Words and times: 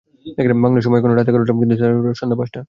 বাংলাদেশ 0.63 0.83
সময় 0.85 0.99
এখন 1.01 1.11
রাত 1.17 1.27
এগারোটা, 1.31 1.53
কিন্তু 1.61 1.75
স্থানীয় 1.77 1.95
সময় 1.97 1.99
মাত্র 2.05 2.19
সন্ধ্যা 2.21 2.37
পাঁচটা। 2.39 2.59